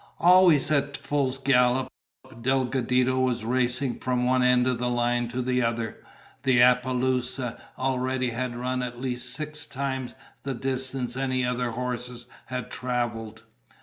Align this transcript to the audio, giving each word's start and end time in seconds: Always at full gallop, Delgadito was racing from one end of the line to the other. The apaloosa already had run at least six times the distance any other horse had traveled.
Always 0.19 0.71
at 0.71 0.97
full 0.97 1.29
gallop, 1.33 1.87
Delgadito 2.41 3.19
was 3.19 3.45
racing 3.45 3.99
from 3.99 4.25
one 4.25 4.41
end 4.41 4.65
of 4.65 4.79
the 4.79 4.89
line 4.89 5.27
to 5.27 5.43
the 5.43 5.61
other. 5.61 5.97
The 6.41 6.59
apaloosa 6.59 7.61
already 7.77 8.31
had 8.31 8.55
run 8.55 8.81
at 8.81 8.99
least 8.99 9.31
six 9.31 9.67
times 9.67 10.15
the 10.41 10.55
distance 10.55 11.15
any 11.15 11.45
other 11.45 11.69
horse 11.69 12.25
had 12.47 12.71
traveled. 12.71 13.43